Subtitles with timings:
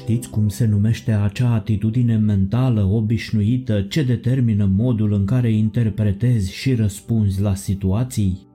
[0.00, 6.74] Știți cum se numește acea atitudine mentală obișnuită ce determină modul în care interpretezi și
[6.74, 8.46] răspunzi la situații?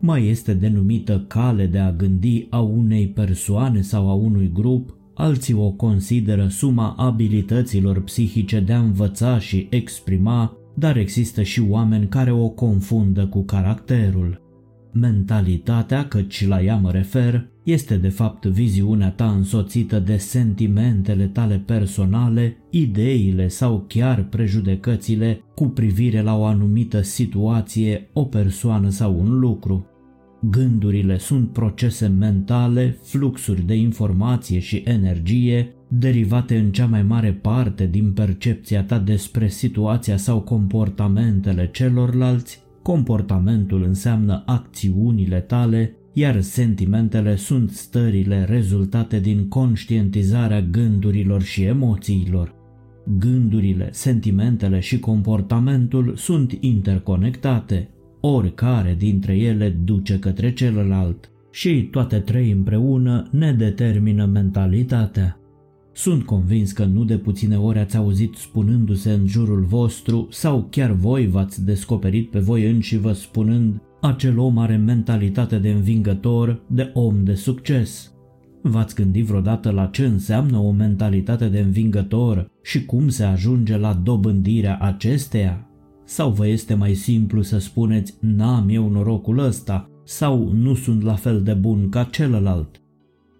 [0.00, 5.54] Mai este denumită cale de a gândi a unei persoane sau a unui grup, alții
[5.54, 12.32] o consideră suma abilităților psihice de a învăța și exprima, dar există și oameni care
[12.32, 14.40] o confundă cu caracterul.
[14.92, 21.62] Mentalitatea, căci la ea mă refer, este de fapt viziunea ta însoțită de sentimentele tale
[21.66, 29.38] personale, ideile sau chiar prejudecățile cu privire la o anumită situație, o persoană sau un
[29.38, 29.86] lucru.
[30.50, 37.86] Gândurile sunt procese mentale, fluxuri de informație și energie, derivate în cea mai mare parte
[37.86, 42.62] din percepția ta despre situația sau comportamentele celorlalți.
[42.82, 52.54] Comportamentul înseamnă acțiunile tale, iar sentimentele sunt stările rezultate din conștientizarea gândurilor și emoțiilor.
[53.18, 57.88] Gândurile, sentimentele și comportamentul sunt interconectate,
[58.20, 65.36] oricare dintre ele duce către celălalt și toate trei împreună ne determină mentalitatea.
[65.92, 70.90] Sunt convins că nu de puține ori ați auzit spunându-se în jurul vostru sau chiar
[70.90, 76.90] voi v-ați descoperit pe voi înși vă spunând acel om are mentalitate de învingător, de
[76.94, 78.12] om de succes.
[78.62, 83.92] V-ați gândit vreodată la ce înseamnă o mentalitate de învingător și cum se ajunge la
[83.92, 85.66] dobândirea acesteia?
[86.04, 91.14] Sau vă este mai simplu să spuneți n-am eu norocul ăsta sau nu sunt la
[91.14, 92.81] fel de bun ca celălalt?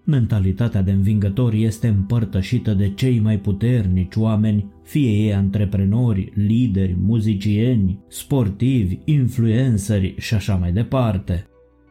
[0.05, 7.99] Mentalitatea de învingător este împărtășită de cei mai puternici oameni, fie ei antreprenori, lideri, muzicieni,
[8.09, 11.47] sportivi, influenceri și așa mai departe.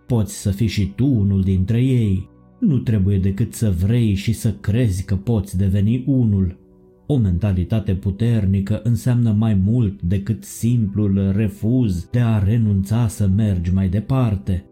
[0.07, 2.29] Poți să fii și tu unul dintre ei.
[2.59, 6.59] Nu trebuie decât să vrei și să crezi că poți deveni unul.
[7.07, 13.89] O mentalitate puternică înseamnă mai mult decât simplul refuz de a renunța să mergi mai
[13.89, 14.65] departe.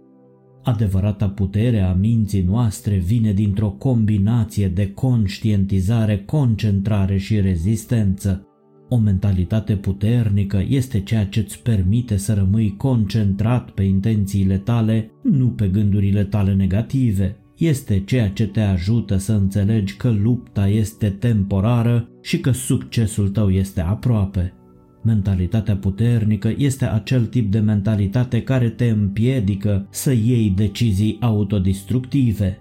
[0.64, 8.44] Adevărata putere a minții noastre vine dintr-o combinație de conștientizare, concentrare și rezistență.
[8.90, 15.48] O mentalitate puternică este ceea ce îți permite să rămâi concentrat pe intențiile tale, nu
[15.48, 17.38] pe gândurile tale negative.
[17.58, 23.50] Este ceea ce te ajută să înțelegi că lupta este temporară și că succesul tău
[23.50, 24.54] este aproape.
[25.04, 32.58] Mentalitatea puternică este acel tip de mentalitate care te împiedică să iei decizii autodistructive.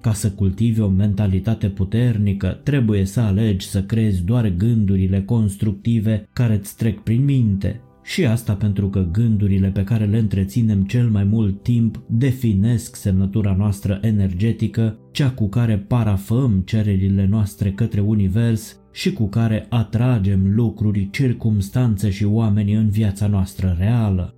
[0.00, 6.54] Ca să cultivi o mentalitate puternică, trebuie să alegi să crezi doar gândurile constructive care
[6.54, 7.80] îți trec prin minte.
[8.02, 13.54] Și asta pentru că gândurile pe care le întreținem cel mai mult timp definesc semnătura
[13.58, 21.08] noastră energetică, cea cu care parafăm cererile noastre către univers și cu care atragem lucruri,
[21.10, 24.34] circumstanțe și oameni în viața noastră reală.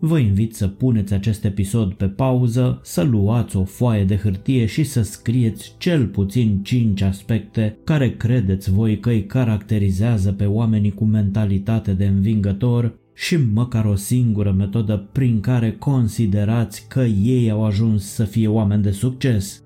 [0.00, 4.84] Vă invit să puneți acest episod pe pauză, să luați o foaie de hârtie și
[4.84, 11.04] să scrieți cel puțin 5 aspecte care credeți voi că îi caracterizează pe oamenii cu
[11.04, 18.04] mentalitate de învingător și măcar o singură metodă prin care considerați că ei au ajuns
[18.04, 19.62] să fie oameni de succes.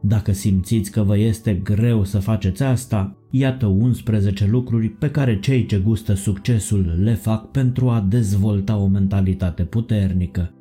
[0.00, 5.66] Dacă simțiți că vă este greu să faceți asta, iată 11 lucruri pe care cei
[5.66, 10.54] ce gustă succesul le fac pentru a dezvolta o mentalitate puternică.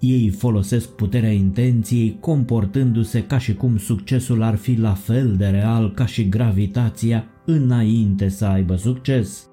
[0.00, 5.92] Ei folosesc puterea intenției comportându-se ca și cum succesul ar fi la fel de real
[5.94, 9.48] ca și gravitația înainte să aibă succes.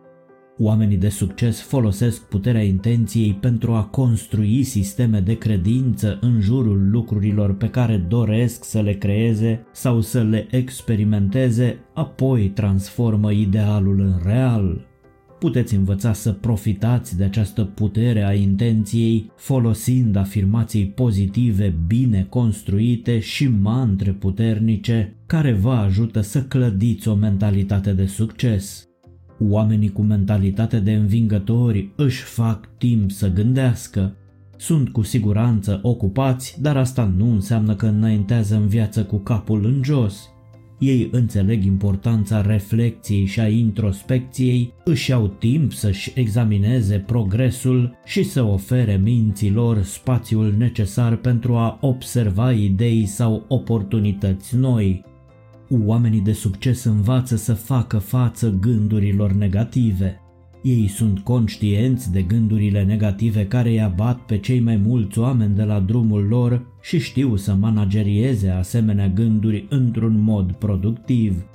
[0.58, 7.56] Oamenii de succes folosesc puterea intenției pentru a construi sisteme de credință în jurul lucrurilor
[7.56, 14.88] pe care doresc să le creeze sau să le experimenteze, apoi transformă idealul în real.
[15.40, 23.48] Puteți învăța să profitați de această putere a intenției folosind afirmații pozitive bine construite și
[23.48, 28.90] mantre puternice care vă ajută să clădiți o mentalitate de succes.
[29.40, 34.16] Oamenii cu mentalitate de învingători își fac timp să gândească.
[34.58, 39.82] Sunt cu siguranță ocupați, dar asta nu înseamnă că înaintează în viață cu capul în
[39.84, 40.30] jos.
[40.80, 48.44] Ei înțeleg importanța reflecției și a introspecției, își au timp să-și examineze progresul și să
[48.44, 55.04] ofere minților spațiul necesar pentru a observa idei sau oportunități noi.
[55.70, 60.20] Oamenii de succes învață să facă față gândurilor negative.
[60.64, 65.64] Ei sunt conștienți de gândurile negative care îi abat pe cei mai mulți oameni de
[65.64, 71.46] la drumul lor și știu să managerieze asemenea gânduri într-un mod productiv.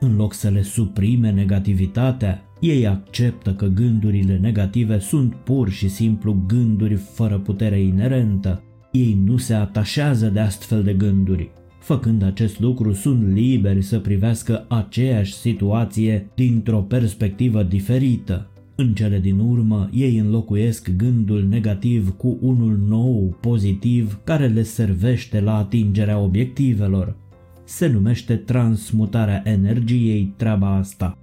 [0.00, 6.44] În loc să le suprime negativitatea, ei acceptă că gândurile negative sunt pur și simplu
[6.46, 8.62] gânduri fără putere inerentă.
[8.92, 11.50] Ei nu se atașează de astfel de gânduri.
[11.88, 18.50] Făcând acest lucru, sunt liberi să privească aceeași situație dintr-o perspectivă diferită.
[18.74, 25.40] În cele din urmă, ei înlocuiesc gândul negativ cu unul nou, pozitiv, care le servește
[25.40, 27.16] la atingerea obiectivelor.
[27.64, 31.18] Se numește transmutarea energiei treaba asta.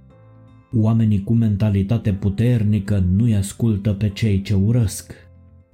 [0.72, 5.12] Oamenii cu mentalitate puternică nu-i ascultă pe cei ce urăsc.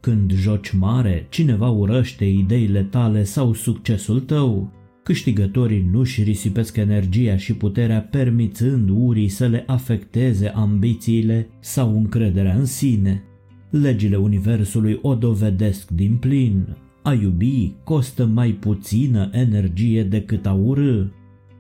[0.00, 4.80] Când joci mare, cineva urăște ideile tale sau succesul tău.
[5.02, 12.64] Câștigătorii nu-și risipesc energia și puterea permițând urii să le afecteze ambițiile sau încrederea în
[12.64, 13.22] sine.
[13.70, 16.76] Legile Universului o dovedesc din plin.
[17.02, 21.04] A iubi costă mai puțină energie decât a urâ.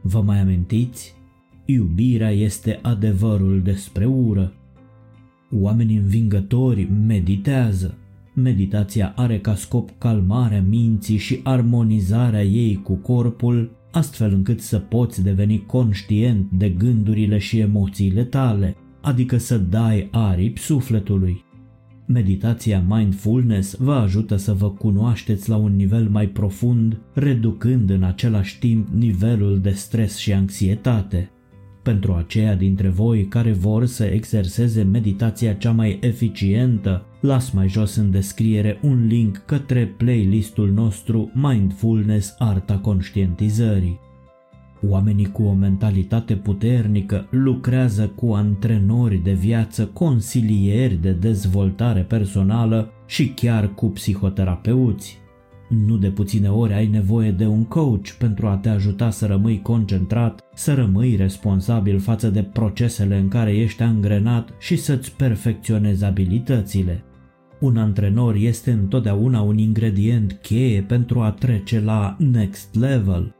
[0.02, 1.14] Vă mai amintiți?
[1.64, 4.52] Iubirea este adevărul despre ură.
[5.50, 7.98] Oamenii învingători meditează.
[8.34, 15.22] Meditația are ca scop calmarea minții și armonizarea ei cu corpul, astfel încât să poți
[15.22, 21.44] deveni conștient de gândurile și emoțiile tale, adică să dai aripi sufletului.
[22.06, 28.58] Meditația mindfulness vă ajută să vă cunoașteți la un nivel mai profund, reducând în același
[28.58, 31.30] timp nivelul de stres și anxietate.
[31.82, 37.96] Pentru aceia dintre voi care vor să exerseze meditația cea mai eficientă, las mai jos
[37.96, 44.00] în descriere un link către playlistul nostru Mindfulness Arta Conștientizării.
[44.88, 53.28] Oamenii cu o mentalitate puternică lucrează cu antrenori de viață, consilieri de dezvoltare personală și
[53.28, 55.20] chiar cu psihoterapeuți.
[55.68, 59.62] Nu de puține ori ai nevoie de un coach pentru a te ajuta să rămâi
[59.62, 67.04] concentrat, să rămâi responsabil față de procesele în care ești angrenat și să-ți perfecționezi abilitățile.
[67.62, 73.34] Un antrenor este întotdeauna un ingredient cheie pentru a trece la next level.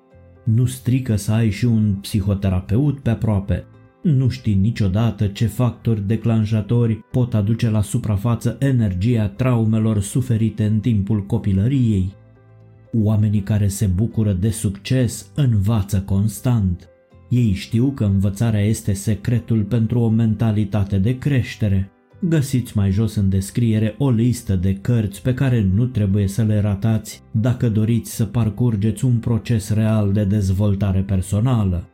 [0.45, 3.65] Nu strică să ai și un psihoterapeut pe aproape.
[4.03, 11.27] Nu știi niciodată ce factori declanșatori pot aduce la suprafață energia traumelor suferite în timpul
[11.27, 12.13] copilăriei.
[12.93, 16.89] Oamenii care se bucură de succes învață constant.
[17.29, 21.92] Ei știu că învățarea este secretul pentru o mentalitate de creștere.
[22.29, 26.61] Găsiți mai jos în descriere o listă de cărți pe care nu trebuie să le
[26.61, 31.89] ratați dacă doriți să parcurgeți un proces real de dezvoltare personală.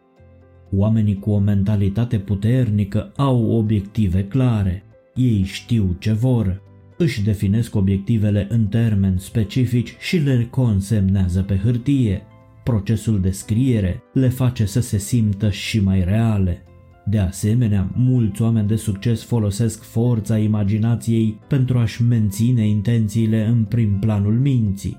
[0.70, 4.84] Oamenii cu o mentalitate puternică au obiective clare.
[5.14, 6.62] Ei știu ce vor,
[6.96, 12.22] își definesc obiectivele în termeni specifici și le consemnează pe hârtie.
[12.64, 16.62] Procesul de scriere le face să se simtă și mai reale.
[17.10, 23.98] De asemenea, mulți oameni de succes folosesc forța imaginației pentru a-și menține intențiile în prim
[23.98, 24.98] planul minții.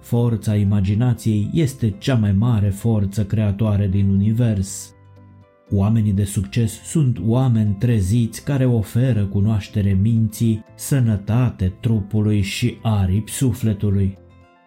[0.00, 4.94] Forța imaginației este cea mai mare forță creatoare din univers.
[5.70, 14.18] Oamenii de succes sunt oameni treziți care oferă cunoaștere minții, sănătate trupului și aripi sufletului.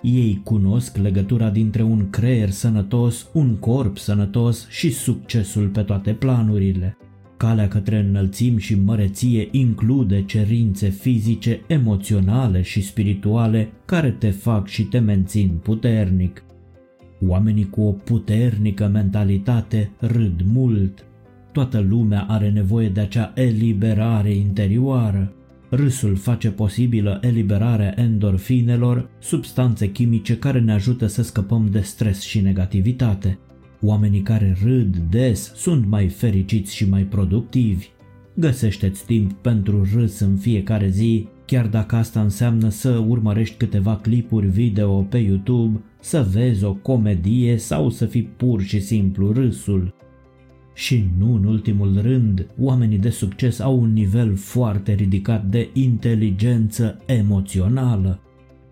[0.01, 6.97] Ei cunosc legătura dintre un creier sănătos, un corp sănătos și succesul pe toate planurile.
[7.37, 14.83] Calea către înălțim și măreție include cerințe fizice, emoționale și spirituale care te fac și
[14.83, 16.43] te mențin puternic.
[17.27, 21.05] Oamenii cu o puternică mentalitate râd mult.
[21.51, 25.33] Toată lumea are nevoie de acea eliberare interioară.
[25.73, 32.39] Râsul face posibilă eliberarea endorfinelor, substanțe chimice care ne ajută să scăpăm de stres și
[32.39, 33.37] negativitate.
[33.81, 37.87] Oamenii care râd des sunt mai fericiți și mai productivi.
[38.33, 44.47] Găsește-ți timp pentru râs în fiecare zi, chiar dacă asta înseamnă să urmărești câteva clipuri
[44.47, 49.93] video pe YouTube, să vezi o comedie sau să fii pur și simplu râsul.
[50.73, 56.97] Și nu în ultimul rând, oamenii de succes au un nivel foarte ridicat de inteligență
[57.05, 58.19] emoțională.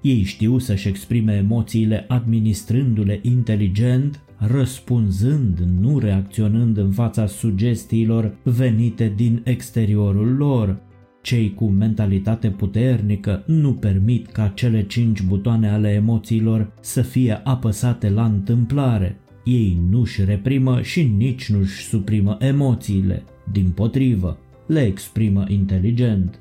[0.02, 9.42] Ei știu să-și exprime emoțiile administrându-le inteligent, răspunzând, nu reacționând în fața sugestiilor venite din
[9.44, 10.82] exteriorul lor.
[11.22, 18.10] Cei cu mentalitate puternică nu permit ca cele cinci butoane ale emoțiilor să fie apăsate
[18.10, 19.18] la întâmplare,
[19.50, 23.24] ei nu-și reprimă și nici nu-și suprimă emoțiile.
[23.52, 24.38] Din potrivă,
[24.68, 26.40] le exprimă inteligent.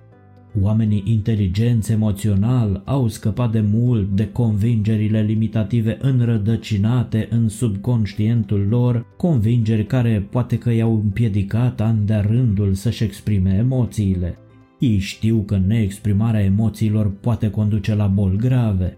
[0.60, 9.86] Oamenii inteligenți emoțional au scăpat de mult de convingerile limitative înrădăcinate în subconștientul lor, convingeri
[9.86, 14.38] care poate că i-au împiedicat an de rândul să-și exprime emoțiile.
[14.78, 18.96] Ei știu că neexprimarea emoțiilor poate conduce la boli grave.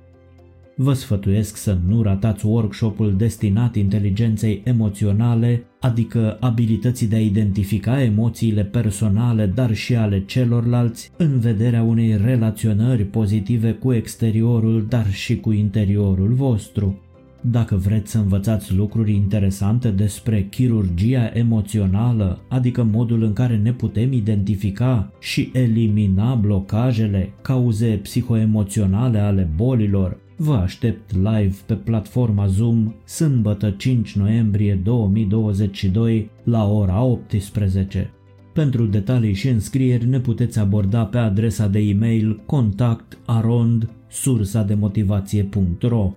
[0.83, 8.65] Vă sfătuiesc să nu ratați workshopul destinat inteligenței emoționale, adică abilității de a identifica emoțiile
[8.65, 15.53] personale, dar și ale celorlalți, în vederea unei relaționări pozitive cu exteriorul, dar și cu
[15.53, 16.99] interiorul vostru.
[17.41, 24.13] Dacă vreți să învățați lucruri interesante despre chirurgia emoțională, adică modul în care ne putem
[24.13, 33.71] identifica și elimina blocajele, cauze psihoemoționale ale bolilor, vă aștept live pe platforma Zoom sâmbătă
[33.71, 38.11] 5 noiembrie 2022 la ora 18.
[38.53, 46.13] Pentru detalii și înscrieri ne puteți aborda pe adresa de e-mail contact arond sursademotivație.ro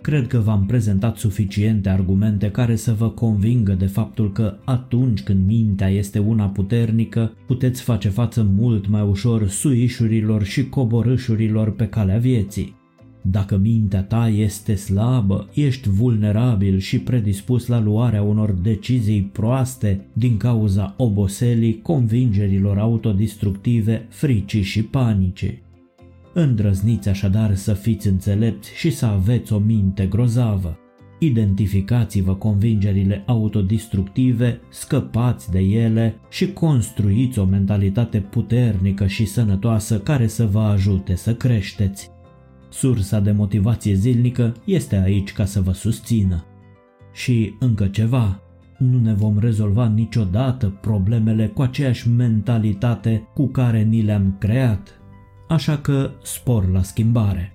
[0.00, 5.46] Cred că v-am prezentat suficiente argumente care să vă convingă de faptul că atunci când
[5.46, 12.18] mintea este una puternică, puteți face față mult mai ușor suișurilor și coborâșurilor pe calea
[12.18, 12.78] vieții.
[13.22, 20.36] Dacă mintea ta este slabă, ești vulnerabil și predispus la luarea unor decizii proaste din
[20.36, 25.62] cauza oboselii, convingerilor autodistructive, fricii și panicii.
[26.34, 30.78] Îndrăzniți așadar să fiți înțelepți și să aveți o minte grozavă.
[31.18, 40.46] Identificați-vă convingerile autodistructive, scăpați de ele și construiți o mentalitate puternică și sănătoasă care să
[40.46, 42.10] vă ajute să creșteți.
[42.70, 46.44] Sursa de motivație zilnică este aici ca să vă susțină.
[47.12, 48.40] Și încă ceva,
[48.78, 55.00] nu ne vom rezolva niciodată problemele cu aceeași mentalitate cu care ni le-am creat.
[55.48, 57.52] Așa că spor la schimbare.